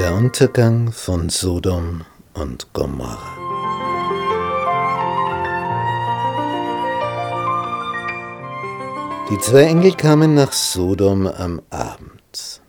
Der 0.00 0.14
Untergang 0.14 0.92
von 0.92 1.28
Sodom 1.28 2.06
und 2.32 2.72
Gomorra. 2.72 3.18
Die 9.30 9.38
zwei 9.40 9.64
Engel 9.64 9.92
kamen 9.92 10.34
nach 10.34 10.52
Sodom 10.52 11.26
am 11.26 11.60
Abend. 11.68 12.62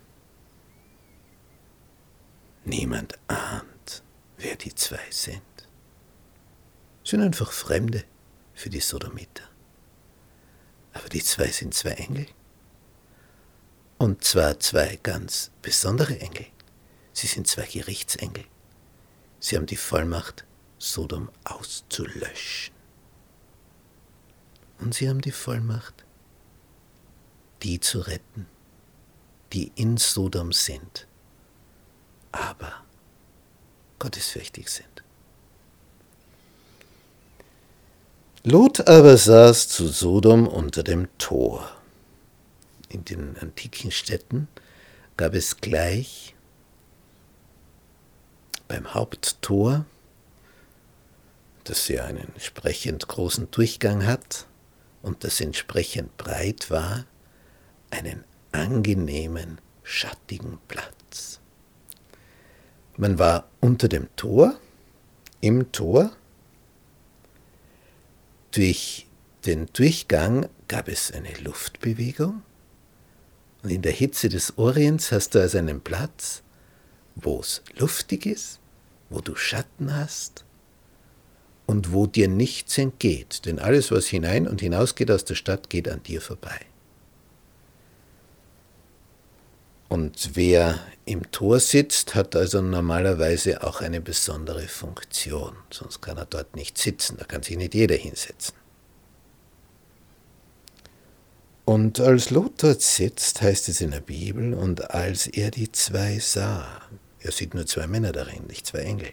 Niemand 2.64 3.18
ahnt, 3.26 4.02
wer 4.36 4.56
die 4.56 4.74
zwei 4.74 5.10
sind. 5.10 5.42
Sind 7.04 7.20
einfach 7.22 7.50
Fremde 7.50 8.04
für 8.54 8.70
die 8.70 8.80
Sodomiter. 8.80 9.44
Aber 10.92 11.08
die 11.08 11.22
zwei 11.22 11.48
sind 11.48 11.74
zwei 11.74 11.90
Engel. 11.92 12.26
Und 13.98 14.22
zwar 14.24 14.60
zwei 14.60 14.98
ganz 15.02 15.50
besondere 15.60 16.18
Engel. 16.20 16.46
Sie 17.12 17.26
sind 17.26 17.46
zwei 17.46 17.66
Gerichtsengel. 17.66 18.44
Sie 19.40 19.56
haben 19.56 19.66
die 19.66 19.76
Vollmacht, 19.76 20.44
Sodom 20.78 21.30
auszulöschen. 21.44 22.74
Und 24.78 24.94
sie 24.94 25.08
haben 25.08 25.20
die 25.20 25.32
Vollmacht, 25.32 26.04
die 27.62 27.78
zu 27.80 28.00
retten, 28.00 28.46
die 29.52 29.70
in 29.76 29.96
Sodom 29.96 30.52
sind, 30.52 31.06
gottesfürchtig 34.02 34.68
sind. 34.68 35.04
Lot 38.42 38.88
aber 38.88 39.16
saß 39.16 39.68
zu 39.68 39.86
Sodom 39.86 40.48
unter 40.48 40.82
dem 40.82 41.06
Tor. 41.18 41.70
In 42.88 43.04
den 43.04 43.38
antiken 43.38 43.92
Städten 43.92 44.48
gab 45.16 45.34
es 45.34 45.58
gleich 45.58 46.34
beim 48.66 48.92
Haupttor, 48.92 49.86
das 51.62 51.86
ja 51.86 52.04
einen 52.04 52.26
entsprechend 52.34 53.06
großen 53.06 53.52
Durchgang 53.52 54.04
hat 54.04 54.48
und 55.02 55.22
das 55.22 55.40
entsprechend 55.40 56.16
breit 56.16 56.72
war, 56.72 57.04
einen 57.90 58.24
angenehmen, 58.50 59.60
schattigen 59.84 60.58
Platz. 60.66 61.38
Man 62.96 63.18
war 63.18 63.48
unter 63.60 63.88
dem 63.88 64.08
Tor, 64.16 64.58
im 65.40 65.72
Tor. 65.72 66.12
Durch 68.52 69.06
den 69.46 69.66
Durchgang 69.72 70.48
gab 70.68 70.88
es 70.88 71.10
eine 71.10 71.32
Luftbewegung 71.42 72.42
und 73.62 73.70
in 73.70 73.82
der 73.82 73.92
Hitze 73.92 74.28
des 74.28 74.58
Orients 74.58 75.10
hast 75.10 75.34
du 75.34 75.40
also 75.40 75.58
einen 75.58 75.80
Platz, 75.80 76.42
wo 77.14 77.40
es 77.40 77.62
luftig 77.78 78.26
ist 78.26 78.60
wo 79.12 79.20
du 79.20 79.36
Schatten 79.36 79.94
hast 79.94 80.44
und 81.66 81.92
wo 81.92 82.06
dir 82.06 82.28
nichts 82.28 82.78
entgeht, 82.78 83.44
denn 83.46 83.58
alles, 83.58 83.90
was 83.90 84.06
hinein 84.06 84.48
und 84.48 84.60
hinausgeht 84.60 85.10
aus 85.10 85.24
der 85.24 85.34
Stadt, 85.34 85.70
geht 85.70 85.88
an 85.88 86.02
dir 86.02 86.20
vorbei. 86.20 86.60
Und 89.92 90.30
wer 90.36 90.80
im 91.04 91.30
Tor 91.32 91.60
sitzt, 91.60 92.14
hat 92.14 92.34
also 92.34 92.62
normalerweise 92.62 93.62
auch 93.62 93.82
eine 93.82 94.00
besondere 94.00 94.66
Funktion, 94.66 95.52
sonst 95.68 96.00
kann 96.00 96.16
er 96.16 96.24
dort 96.24 96.56
nicht 96.56 96.78
sitzen, 96.78 97.18
da 97.18 97.26
kann 97.26 97.42
sich 97.42 97.58
nicht 97.58 97.74
jeder 97.74 97.96
hinsetzen. 97.96 98.54
Und 101.66 102.00
als 102.00 102.30
Lot 102.30 102.62
dort 102.62 102.80
sitzt, 102.80 103.42
heißt 103.42 103.68
es 103.68 103.82
in 103.82 103.90
der 103.90 104.00
Bibel, 104.00 104.54
und 104.54 104.92
als 104.92 105.26
er 105.26 105.50
die 105.50 105.70
zwei 105.70 106.18
sah, 106.20 106.66
er 107.20 107.30
sieht 107.30 107.52
nur 107.52 107.66
zwei 107.66 107.86
Männer 107.86 108.12
darin, 108.12 108.46
nicht 108.48 108.66
zwei 108.66 108.78
Engel. 108.78 109.10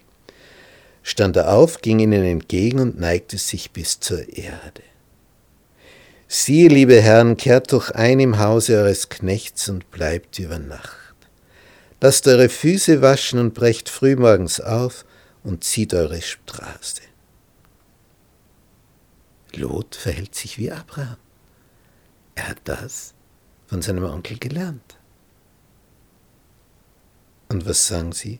Stand 1.03 1.35
er 1.35 1.51
auf, 1.51 1.81
ging 1.81 1.99
ihnen 1.99 2.23
entgegen 2.23 2.79
und 2.79 2.97
neigte 2.97 3.37
sich 3.37 3.71
bis 3.71 3.99
zur 3.99 4.29
Erde. 4.29 4.83
Siehe, 6.31 6.69
liebe 6.69 7.01
Herren, 7.01 7.37
kehrt 7.37 7.73
doch 7.73 7.89
ein 7.89 8.19
im 8.19 8.37
Hause 8.37 8.77
eures 8.77 9.09
Knechts 9.09 9.67
und 9.67 9.89
bleibt 9.89 10.37
über 10.37 10.59
Nacht. 10.59 11.15
Lasst 12.01 12.27
eure 12.27 12.49
Füße 12.49 13.01
waschen 13.01 13.39
und 13.39 13.55
brecht 13.55 13.89
frühmorgens 13.89 14.61
auf 14.61 15.05
und 15.43 15.63
zieht 15.63 15.91
eure 15.95 16.21
Straße. 16.21 17.01
Lot 19.55 19.95
verhält 19.95 20.35
sich 20.35 20.59
wie 20.59 20.71
Abraham. 20.71 21.17
Er 22.35 22.49
hat 22.49 22.61
das 22.65 23.15
von 23.65 23.81
seinem 23.81 24.03
Onkel 24.03 24.37
gelernt. 24.37 24.99
Und 27.47 27.65
was 27.65 27.87
sagen 27.87 28.11
sie? 28.11 28.39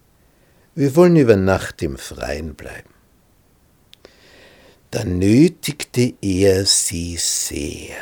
Wir 0.76 0.96
wollen 0.96 1.16
über 1.16 1.36
Nacht 1.36 1.82
im 1.82 1.98
Freien 1.98 2.54
bleiben. 2.54 2.99
Da 4.92 5.04
nötigte 5.04 6.14
er 6.20 6.66
sie 6.66 7.16
sehr, 7.18 7.96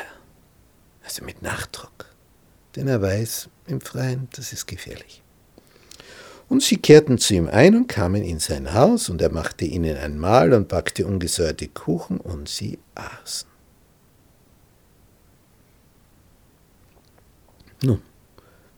also 1.04 1.22
mit 1.22 1.42
Nachdruck, 1.42 2.06
denn 2.76 2.88
er 2.88 3.02
weiß, 3.02 3.50
im 3.66 3.82
Freien, 3.82 4.28
das 4.34 4.54
ist 4.54 4.66
gefährlich. 4.66 5.22
Und 6.48 6.62
sie 6.62 6.78
kehrten 6.78 7.18
zu 7.18 7.34
ihm 7.34 7.46
ein 7.46 7.76
und 7.76 7.88
kamen 7.88 8.22
in 8.22 8.38
sein 8.38 8.72
Haus, 8.72 9.10
und 9.10 9.20
er 9.20 9.30
machte 9.30 9.66
ihnen 9.66 9.98
ein 9.98 10.18
Mahl 10.18 10.54
und 10.54 10.68
backte 10.68 11.06
ungesäuerte 11.06 11.68
Kuchen, 11.68 12.18
und 12.18 12.48
sie 12.48 12.78
aßen. 12.94 13.48
Nun, 17.82 18.00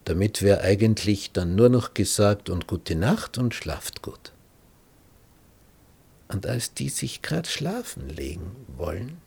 damit 0.05 0.43
wäre 0.43 0.63
eigentlich 0.63 1.31
dann 1.31 1.55
nur 1.55 1.69
noch 1.69 1.95
gesagt 1.95 2.51
und 2.51 2.67
gute 2.67 2.97
Nacht 2.97 3.39
und 3.39 3.55
schlaft 3.55 4.03
gut. 4.03 4.33
Und 6.33 6.47
als 6.47 6.75
die 6.75 6.89
sich 6.89 7.23
grad 7.23 7.47
schlafen 7.47 8.09
legen 8.09 8.55
wollen, 8.77 9.19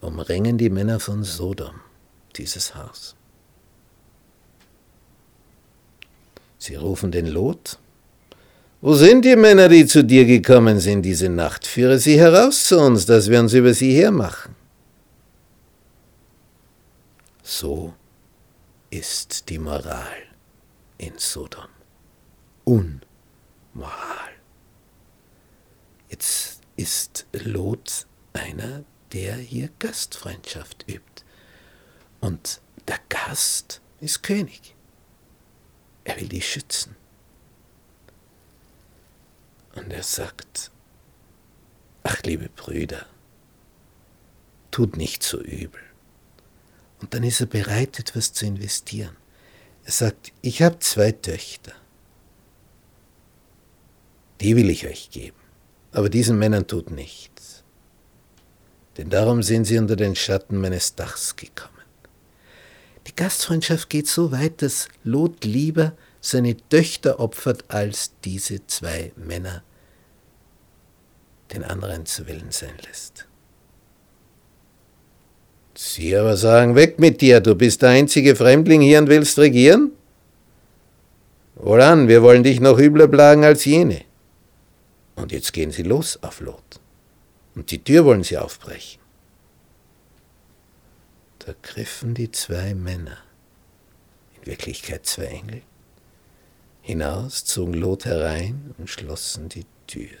umringen 0.00 0.56
die 0.56 0.70
Männer 0.70 1.00
von 1.00 1.24
Sodom 1.24 1.80
dieses 2.36 2.74
Haus. 2.74 3.16
Sie 6.58 6.76
rufen 6.76 7.10
den 7.10 7.26
Lot. 7.26 7.78
Wo 8.80 8.94
sind 8.94 9.24
die 9.24 9.36
Männer, 9.36 9.68
die 9.68 9.84
zu 9.86 10.04
dir 10.04 10.24
gekommen 10.24 10.78
sind 10.78 11.02
diese 11.02 11.28
Nacht? 11.28 11.66
Führe 11.66 11.98
sie 11.98 12.18
heraus 12.18 12.64
zu 12.64 12.78
uns, 12.78 13.04
dass 13.04 13.28
wir 13.28 13.40
uns 13.40 13.52
über 13.52 13.74
sie 13.74 13.94
hermachen. 13.94 14.54
So 17.42 17.94
ist 18.90 19.48
die 19.48 19.58
Moral 19.58 20.22
in 20.98 21.14
Sodom. 21.16 21.68
Unmoral. 22.64 24.29
Ist 26.80 27.26
Lot 27.34 28.06
einer, 28.32 28.84
der 29.12 29.36
hier 29.36 29.68
Gastfreundschaft 29.80 30.86
übt. 30.88 31.24
Und 32.22 32.62
der 32.88 32.98
Gast 33.10 33.82
ist 34.00 34.22
König. 34.22 34.74
Er 36.04 36.18
will 36.18 36.28
die 36.28 36.40
schützen. 36.40 36.96
Und 39.74 39.92
er 39.92 40.02
sagt, 40.02 40.70
ach 42.02 42.22
liebe 42.22 42.48
Brüder, 42.48 43.04
tut 44.70 44.96
nicht 44.96 45.22
so 45.22 45.38
übel. 45.38 45.82
Und 47.02 47.12
dann 47.12 47.24
ist 47.24 47.42
er 47.42 47.46
bereit, 47.46 47.98
etwas 47.98 48.32
zu 48.32 48.46
investieren. 48.46 49.18
Er 49.84 49.92
sagt, 49.92 50.32
ich 50.40 50.62
habe 50.62 50.78
zwei 50.78 51.12
Töchter. 51.12 51.74
Die 54.40 54.56
will 54.56 54.70
ich 54.70 54.86
euch 54.86 55.10
geben. 55.10 55.39
Aber 55.92 56.08
diesen 56.08 56.38
Männern 56.38 56.66
tut 56.66 56.90
nichts. 56.90 57.64
Denn 58.96 59.10
darum 59.10 59.42
sind 59.42 59.64
sie 59.64 59.78
unter 59.78 59.96
den 59.96 60.14
Schatten 60.14 60.60
meines 60.60 60.94
Dachs 60.94 61.36
gekommen. 61.36 61.74
Die 63.06 63.16
Gastfreundschaft 63.16 63.88
geht 63.88 64.06
so 64.06 64.30
weit, 64.30 64.62
dass 64.62 64.88
Lot 65.04 65.44
lieber 65.44 65.92
seine 66.20 66.56
Töchter 66.68 67.18
opfert, 67.18 67.64
als 67.68 68.12
diese 68.24 68.66
zwei 68.66 69.12
Männer 69.16 69.62
den 71.52 71.64
anderen 71.64 72.06
zu 72.06 72.28
Willen 72.28 72.50
sein 72.50 72.74
lässt. 72.86 73.26
Sie 75.74 76.14
aber 76.14 76.36
sagen, 76.36 76.74
weg 76.74 76.98
mit 76.98 77.20
dir, 77.20 77.40
du 77.40 77.54
bist 77.54 77.82
der 77.82 77.90
einzige 77.90 78.36
Fremdling 78.36 78.82
hier 78.82 78.98
und 78.98 79.08
willst 79.08 79.38
regieren? 79.38 79.92
Woran, 81.54 82.06
wir 82.06 82.22
wollen 82.22 82.42
dich 82.42 82.60
noch 82.60 82.78
übler 82.78 83.08
plagen 83.08 83.44
als 83.44 83.64
jene. 83.64 84.02
Und 85.20 85.32
jetzt 85.32 85.52
gehen 85.52 85.70
sie 85.70 85.82
los 85.82 86.18
auf 86.22 86.40
Lot. 86.40 86.80
Und 87.54 87.70
die 87.70 87.82
Tür 87.82 88.04
wollen 88.04 88.24
sie 88.24 88.38
aufbrechen. 88.38 89.00
Da 91.40 91.54
griffen 91.62 92.14
die 92.14 92.30
zwei 92.30 92.74
Männer 92.74 93.18
in 94.36 94.46
Wirklichkeit 94.46 95.06
zwei 95.06 95.24
Engel. 95.24 95.62
Hinaus 96.82 97.44
zogen 97.44 97.74
Lot 97.74 98.04
herein 98.06 98.74
und 98.78 98.88
schlossen 98.88 99.48
die 99.48 99.66
Tür. 99.86 100.16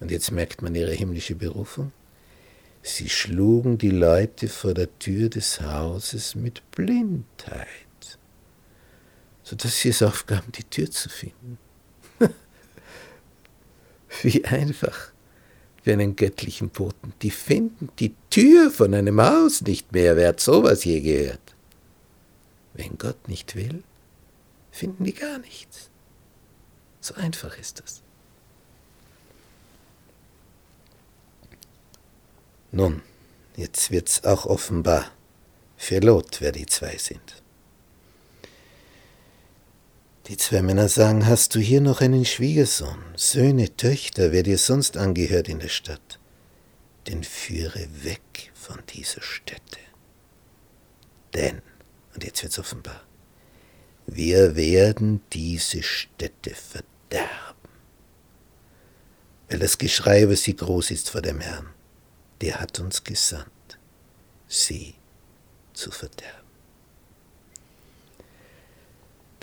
Und 0.00 0.10
jetzt 0.10 0.30
merkt 0.30 0.62
man 0.62 0.74
ihre 0.74 0.92
himmlische 0.92 1.34
Berufung. 1.34 1.92
Sie 2.82 3.08
schlugen 3.08 3.78
die 3.78 3.90
Leute 3.90 4.48
vor 4.48 4.74
der 4.74 4.98
Tür 4.98 5.28
des 5.30 5.60
Hauses 5.60 6.34
mit 6.34 6.70
Blindheit, 6.70 8.18
sodass 9.42 9.80
sie 9.80 9.88
es 9.90 10.02
aufgaben, 10.02 10.52
die 10.52 10.64
Tür 10.64 10.90
zu 10.90 11.08
finden. 11.08 11.58
Wie 14.22 14.44
einfach 14.44 15.12
für 15.82 15.92
einen 15.92 16.16
göttlichen 16.16 16.70
Boten. 16.70 17.12
Die 17.22 17.30
finden 17.30 17.90
die 17.98 18.14
Tür 18.30 18.70
von 18.70 18.94
einem 18.94 19.20
Haus 19.20 19.60
nicht 19.60 19.92
mehr. 19.92 20.16
Wer 20.16 20.28
hat 20.28 20.40
sowas 20.40 20.84
je 20.84 21.00
gehört? 21.00 21.54
Wenn 22.72 22.96
Gott 22.96 23.28
nicht 23.28 23.54
will, 23.54 23.82
finden 24.72 25.04
die 25.04 25.12
gar 25.12 25.38
nichts. 25.38 25.90
So 27.00 27.14
einfach 27.14 27.58
ist 27.58 27.80
das. 27.80 28.02
Nun, 32.72 33.02
jetzt 33.56 33.90
wird's 33.90 34.24
auch 34.24 34.46
offenbar 34.46 35.12
für 35.76 36.00
Lot, 36.00 36.40
wer 36.40 36.50
die 36.50 36.66
zwei 36.66 36.96
sind. 36.96 37.43
Die 40.28 40.38
zwei 40.38 40.62
Männer 40.62 40.88
sagen, 40.88 41.26
hast 41.26 41.54
du 41.54 41.60
hier 41.60 41.82
noch 41.82 42.00
einen 42.00 42.24
Schwiegersohn, 42.24 43.04
Söhne, 43.14 43.76
Töchter, 43.76 44.32
wer 44.32 44.42
dir 44.42 44.56
sonst 44.56 44.96
angehört 44.96 45.50
in 45.50 45.58
der 45.58 45.68
Stadt, 45.68 46.18
den 47.06 47.22
führe 47.24 47.86
weg 48.02 48.50
von 48.54 48.80
dieser 48.88 49.20
Stätte. 49.20 49.80
Denn, 51.34 51.60
und 52.14 52.24
jetzt 52.24 52.42
wird's 52.42 52.58
offenbar, 52.58 53.02
wir 54.06 54.56
werden 54.56 55.20
diese 55.34 55.82
Stätte 55.82 56.54
verderben, 56.54 57.68
weil 59.50 59.58
das 59.58 59.76
Geschrei 59.76 60.22
über 60.22 60.36
sie 60.36 60.56
groß 60.56 60.90
ist 60.90 61.10
vor 61.10 61.20
dem 61.20 61.40
Herrn, 61.40 61.68
der 62.40 62.60
hat 62.60 62.80
uns 62.80 63.04
gesandt, 63.04 63.78
sie 64.48 64.94
zu 65.74 65.90
verderben. 65.90 66.43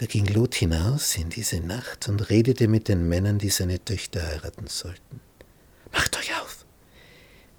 Da 0.01 0.07
ging 0.07 0.25
Lot 0.25 0.55
hinaus 0.55 1.15
in 1.15 1.29
diese 1.29 1.59
Nacht 1.59 2.09
und 2.09 2.31
redete 2.31 2.67
mit 2.67 2.87
den 2.87 3.07
Männern, 3.07 3.37
die 3.37 3.51
seine 3.51 3.85
Töchter 3.85 4.25
heiraten 4.25 4.65
sollten. 4.65 5.19
Macht 5.91 6.17
euch 6.17 6.33
auf! 6.41 6.65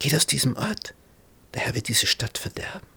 Geht 0.00 0.12
aus 0.16 0.26
diesem 0.26 0.56
Ort! 0.56 0.92
Der 1.54 1.62
Herr 1.62 1.76
wird 1.76 1.86
diese 1.86 2.08
Stadt 2.08 2.38
verderben. 2.38 2.88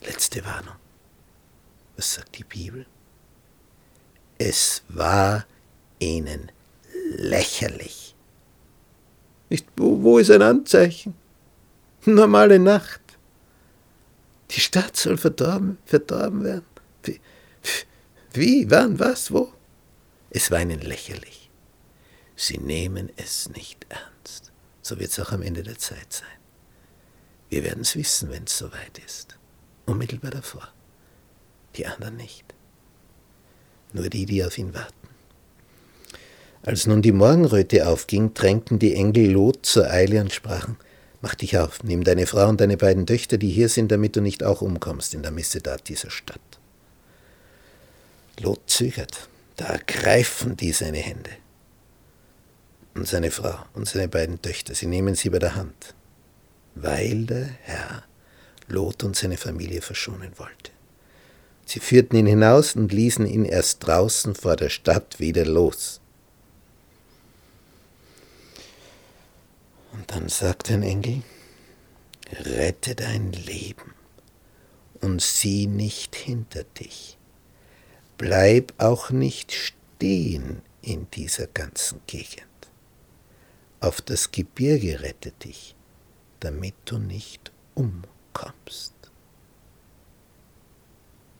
Letzte 0.00 0.42
Warnung. 0.46 0.76
Was 1.96 2.14
sagt 2.14 2.38
die 2.38 2.44
Bibel? 2.44 2.86
Es 4.38 4.82
war 4.88 5.44
ihnen 5.98 6.50
lächerlich. 7.10 8.14
Nicht, 9.50 9.66
wo, 9.76 10.02
wo 10.02 10.16
ist 10.16 10.30
ein 10.30 10.40
Anzeichen? 10.40 11.14
Normale 12.06 12.58
Nacht. 12.58 13.02
Die 14.52 14.60
Stadt 14.60 14.96
soll 14.96 15.18
verdorben, 15.18 15.76
verdorben 15.84 16.44
werden. 16.44 16.74
Wie, 18.34 18.70
wann, 18.70 18.98
was, 18.98 19.32
wo? 19.32 19.52
Es 20.30 20.50
war 20.50 20.60
ihnen 20.60 20.80
lächerlich. 20.80 21.50
Sie 22.34 22.58
nehmen 22.58 23.10
es 23.16 23.48
nicht 23.50 23.86
ernst. 23.88 24.52
So 24.82 24.98
wird 24.98 25.10
es 25.10 25.20
auch 25.20 25.30
am 25.30 25.42
Ende 25.42 25.62
der 25.62 25.78
Zeit 25.78 26.12
sein. 26.12 26.26
Wir 27.48 27.62
werden 27.62 27.82
es 27.82 27.94
wissen, 27.94 28.30
wenn 28.30 28.44
es 28.44 28.58
soweit 28.58 28.98
ist. 29.06 29.38
Unmittelbar 29.86 30.32
davor. 30.32 30.68
Die 31.76 31.86
anderen 31.86 32.16
nicht. 32.16 32.44
Nur 33.92 34.10
die, 34.10 34.26
die 34.26 34.44
auf 34.44 34.58
ihn 34.58 34.74
warten. 34.74 35.08
Als 36.62 36.86
nun 36.86 37.02
die 37.02 37.12
Morgenröte 37.12 37.86
aufging, 37.86 38.34
drängten 38.34 38.80
die 38.80 38.94
Engel 38.94 39.30
Lot 39.30 39.64
zur 39.64 39.88
Eile 39.88 40.20
und 40.20 40.32
sprachen, 40.32 40.76
Mach 41.24 41.34
dich 41.36 41.56
auf, 41.56 41.82
nimm 41.82 42.04
deine 42.04 42.26
Frau 42.26 42.50
und 42.50 42.60
deine 42.60 42.76
beiden 42.76 43.06
Töchter, 43.06 43.38
die 43.38 43.48
hier 43.48 43.70
sind, 43.70 43.90
damit 43.90 44.14
du 44.14 44.20
nicht 44.20 44.42
auch 44.42 44.60
umkommst 44.60 45.14
in 45.14 45.22
der 45.22 45.30
Missetat 45.30 45.88
dieser 45.88 46.10
Stadt. 46.10 46.60
Lot 48.40 48.68
zögert, 48.68 49.28
da 49.56 49.66
ergreifen 49.66 50.56
die 50.56 50.72
seine 50.72 50.98
Hände 50.98 51.30
und 52.94 53.06
seine 53.06 53.30
Frau 53.30 53.58
und 53.74 53.88
seine 53.88 54.08
beiden 54.08 54.42
Töchter, 54.42 54.74
sie 54.74 54.86
nehmen 54.86 55.14
sie 55.14 55.30
bei 55.30 55.38
der 55.38 55.54
Hand, 55.54 55.94
weil 56.74 57.26
der 57.26 57.48
Herr 57.62 58.04
Lot 58.68 59.04
und 59.04 59.14
seine 59.14 59.36
Familie 59.36 59.82
verschonen 59.82 60.32
wollte. 60.36 60.72
Sie 61.66 61.80
führten 61.80 62.16
ihn 62.16 62.26
hinaus 62.26 62.76
und 62.76 62.92
ließen 62.92 63.26
ihn 63.26 63.44
erst 63.44 63.86
draußen 63.86 64.34
vor 64.34 64.56
der 64.56 64.68
Stadt 64.68 65.20
wieder 65.20 65.44
los. 65.44 66.00
Und 69.92 70.10
dann 70.10 70.28
sagt 70.28 70.70
ein 70.70 70.82
Engel, 70.82 71.22
rette 72.32 72.94
dein 72.94 73.32
Leben 73.32 73.94
und 75.00 75.22
sieh 75.22 75.66
nicht 75.66 76.16
hinter 76.16 76.64
dich 76.64 77.16
bleib 78.18 78.72
auch 78.78 79.10
nicht 79.10 79.52
stehen 79.52 80.62
in 80.82 81.10
dieser 81.10 81.46
ganzen 81.46 82.00
Gegend. 82.06 82.44
Auf 83.80 84.00
das 84.00 84.30
Gebirge 84.30 85.00
rette 85.00 85.32
dich, 85.32 85.74
damit 86.40 86.74
du 86.84 86.98
nicht 86.98 87.52
umkommst. 87.74 88.94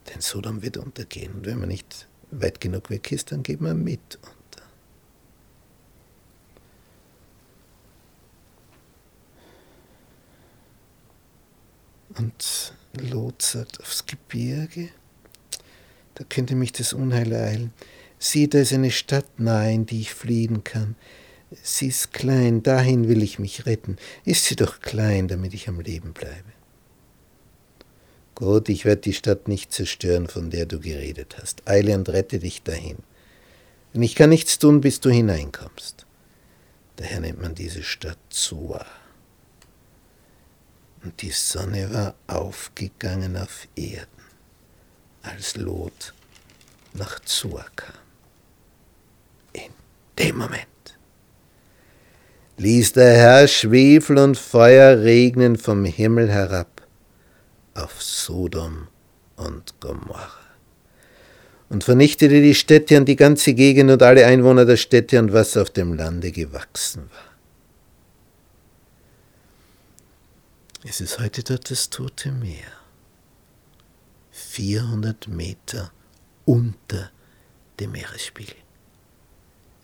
Denn 0.09 0.21
Sodom 0.21 0.63
wird 0.63 0.77
untergehen 0.77 1.33
und 1.33 1.47
wenn 1.47 1.59
man 1.59 1.69
nicht 1.69 2.09
weit 2.31 2.61
genug 2.61 2.91
weg 2.91 3.11
ist, 3.13 3.33
dann 3.33 3.43
geht 3.43 3.61
man 3.61 3.83
mit 3.83 4.19
unter. 4.23 4.65
Und 12.17 12.75
Lot 13.11 13.43
sagt 13.43 13.81
aufs 13.81 14.05
Gebirge, 14.05 14.91
da 16.15 16.25
könnte 16.25 16.55
mich 16.55 16.73
das 16.73 16.93
Unheil 16.93 17.33
ereilen. 17.33 17.73
Sieh, 18.19 18.49
da 18.49 18.59
ist 18.59 18.73
eine 18.73 18.91
Stadt 18.91 19.39
nahe, 19.39 19.73
in 19.73 19.87
die 19.87 20.01
ich 20.01 20.15
fliehen 20.15 20.65
kann. 20.65 20.97
Sie 21.63 21.89
ist 21.89 22.13
klein, 22.13 22.63
dahin 22.63 23.09
will 23.09 23.23
ich 23.23 23.39
mich 23.39 23.67
retten. 23.67 23.97
Ist 24.25 24.45
sie 24.45 24.57
doch 24.57 24.81
klein, 24.81 25.29
damit 25.29 25.55
ich 25.55 25.69
am 25.69 25.81
Leben 25.81 26.13
bleibe. 26.13 26.53
Gut, 28.35 28.69
ich 28.69 28.85
werde 28.85 29.03
die 29.03 29.13
Stadt 29.13 29.47
nicht 29.47 29.73
zerstören, 29.73 30.27
von 30.27 30.51
der 30.51 30.67
du 30.67 30.81
geredet 30.81 31.37
hast. 31.41 31.69
Eile 31.69 31.95
und 31.95 32.09
rette 32.09 32.41
dich 32.41 32.63
dahin. 32.63 32.99
Denn 33.93 34.03
ich 34.03 34.17
kann 34.17 34.31
nichts 34.31 34.59
tun, 34.59 34.81
bis 34.81 35.01
du 35.01 35.11
hineinkommst. 35.11 36.07
Daher 36.97 37.21
nennt 37.21 37.41
man 37.41 37.55
diese 37.55 37.83
Stadt 37.83 38.19
Zua. 38.31 38.85
Und 41.05 41.23
die 41.23 41.31
Sonne 41.31 41.93
war 41.93 42.15
aufgegangen 42.27 43.37
auf 43.37 43.69
Erden 43.77 44.24
als 45.25 45.57
Lot 45.57 46.15
nach 46.93 47.19
Zur 47.21 47.65
kam. 47.75 47.95
In 49.53 49.73
dem 50.19 50.39
Moment 50.39 50.67
ließ 52.59 52.93
der 52.93 53.15
Herr 53.15 53.49
Schwefel 53.49 54.19
und 54.19 54.39
Feuer 54.39 55.01
regnen 55.01 55.57
vom 55.57 55.85
Himmel 55.85 56.31
herab 56.31 56.83
auf 57.75 58.01
Sodom 58.01 58.89
und 59.37 59.75
Gomorra 59.81 60.31
und 61.69 61.83
vernichtete 61.83 62.41
die 62.41 62.55
Städte 62.55 62.97
und 62.97 63.07
die 63.07 63.17
ganze 63.17 63.55
Gegend 63.55 63.91
und 63.91 64.03
alle 64.03 64.27
Einwohner 64.27 64.65
der 64.65 64.77
Städte 64.77 65.19
und 65.19 65.33
was 65.33 65.57
auf 65.57 65.71
dem 65.71 65.95
Lande 65.95 66.31
gewachsen 66.31 67.11
war. 67.11 67.35
Es 70.87 71.01
ist 71.01 71.19
heute 71.19 71.43
dort 71.43 71.71
das 71.71 71.91
Tote 71.91 72.31
Meer. 72.31 72.84
400 74.35 75.29
Meter 75.29 75.93
unter 76.45 77.13
dem 77.79 77.93
Meeresspiegel. 77.93 78.57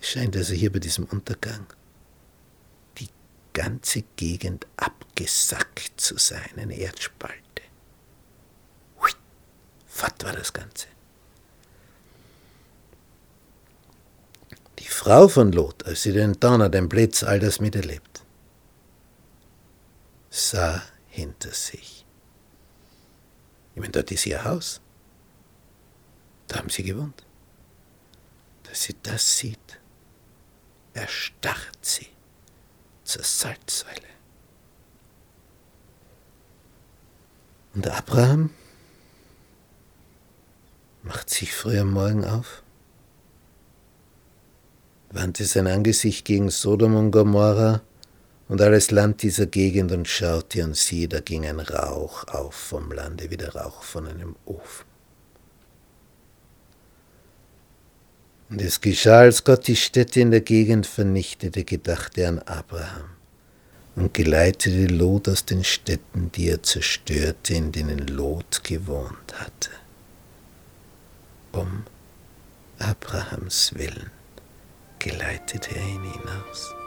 Es 0.01 0.09
scheint 0.09 0.35
also 0.35 0.53
hier 0.53 0.71
bei 0.71 0.79
diesem 0.79 1.05
Untergang 1.05 1.65
die 2.97 3.07
ganze 3.53 4.03
Gegend 4.17 4.67
abgesackt 4.75 5.93
zu 5.95 6.17
sein, 6.17 6.49
eine 6.57 6.75
Erdspalte. 6.75 7.37
Hui, 9.01 9.11
fort 9.87 10.21
war 10.25 10.33
das 10.33 10.51
Ganze. 10.51 10.87
Die 14.79 14.87
Frau 14.87 15.29
von 15.29 15.53
Lot, 15.53 15.85
als 15.85 16.03
sie 16.03 16.11
den 16.11 16.37
Donner, 16.39 16.67
den 16.67 16.89
Blitz, 16.89 17.23
all 17.23 17.39
das 17.39 17.61
miterlebt, 17.61 18.21
sah 20.29 20.83
hinter 21.07 21.51
sich 21.51 22.00
ich 23.75 23.81
meine, 23.81 23.91
dort 23.91 24.11
ist 24.11 24.25
ihr 24.25 24.43
Haus. 24.43 24.81
Da 26.47 26.57
haben 26.57 26.69
sie 26.69 26.83
gewohnt. 26.83 27.25
Dass 28.63 28.83
sie 28.83 28.95
das 29.03 29.37
sieht, 29.37 29.79
erstarrt 30.93 31.77
sie 31.81 32.07
zur 33.03 33.23
Salzsäule. 33.23 34.11
Und 37.73 37.87
Abraham, 37.87 38.49
macht 41.03 41.29
sich 41.29 41.53
früh 41.53 41.79
am 41.79 41.91
Morgen 41.91 42.25
auf, 42.25 42.63
wandte 45.09 45.45
sein 45.45 45.67
Angesicht 45.67 46.25
gegen 46.25 46.49
Sodom 46.49 46.95
und 46.95 47.11
Gomorra 47.11 47.81
und 48.51 48.61
alles 48.61 48.91
Land 48.91 49.21
dieser 49.21 49.45
Gegend 49.45 49.93
und 49.93 50.09
schaute 50.09 50.65
und 50.65 50.75
siehe, 50.75 51.07
da 51.07 51.21
ging 51.21 51.45
ein 51.45 51.61
Rauch 51.61 52.25
auf 52.27 52.53
vom 52.53 52.91
Lande 52.91 53.31
wie 53.31 53.37
der 53.37 53.55
Rauch 53.55 53.81
von 53.81 54.05
einem 54.05 54.35
Ofen. 54.43 54.85
Und 58.49 58.61
es 58.61 58.81
geschah, 58.81 59.19
als 59.19 59.45
Gott 59.45 59.67
die 59.67 59.77
Städte 59.77 60.19
in 60.19 60.31
der 60.31 60.41
Gegend 60.41 60.85
vernichtete, 60.85 61.63
gedachte 61.63 62.27
an 62.27 62.39
Abraham 62.39 63.11
und 63.95 64.13
geleitete 64.13 64.93
Lot 64.93 65.29
aus 65.29 65.45
den 65.45 65.63
Städten, 65.63 66.29
die 66.33 66.49
er 66.49 66.61
zerstörte, 66.61 67.53
in 67.53 67.71
denen 67.71 68.05
Lot 68.05 68.65
gewohnt 68.65 69.33
hatte, 69.39 69.69
um 71.53 71.85
Abrahams 72.79 73.73
willen 73.75 74.11
geleitete 74.99 75.73
er 75.73 75.87
ihn 75.87 76.03
hinaus. 76.03 76.80